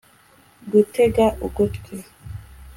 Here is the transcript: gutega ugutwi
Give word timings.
gutega 0.71 1.25
ugutwi 1.45 1.95